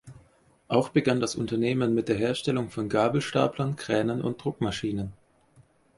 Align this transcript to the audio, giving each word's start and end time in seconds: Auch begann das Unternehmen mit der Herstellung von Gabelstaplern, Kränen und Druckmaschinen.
Auch 0.67 0.89
begann 0.89 1.19
das 1.19 1.35
Unternehmen 1.35 1.93
mit 1.93 2.09
der 2.09 2.15
Herstellung 2.15 2.71
von 2.71 2.89
Gabelstaplern, 2.89 3.75
Kränen 3.75 4.23
und 4.23 4.43
Druckmaschinen. 4.43 5.13